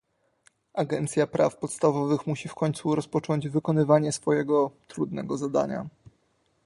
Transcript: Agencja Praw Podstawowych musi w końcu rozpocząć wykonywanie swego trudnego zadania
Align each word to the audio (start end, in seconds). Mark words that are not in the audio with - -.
Agencja 0.73 1.27
Praw 1.27 1.57
Podstawowych 1.59 2.27
musi 2.27 2.49
w 2.49 2.55
końcu 2.55 2.95
rozpocząć 2.95 3.49
wykonywanie 3.49 4.11
swego 4.11 4.71
trudnego 4.87 5.37
zadania 5.37 5.87